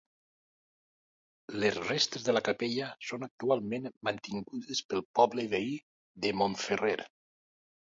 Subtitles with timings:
[1.63, 5.81] Les restes de la capella són actualment mantingudes pel poble veí
[6.27, 7.01] de Montferrer.